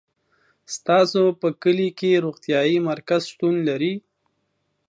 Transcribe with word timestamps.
تاسو 0.87 1.21
په 1.39 1.47
کلي 1.63 1.89
کي 1.99 2.11
روغتيايي 2.25 2.77
مرکز 2.89 3.21
شتون 3.31 3.55
لری 3.67 3.93